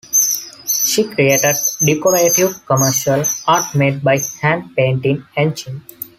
[0.83, 5.83] She created decorative commercial art made by hand painted etching.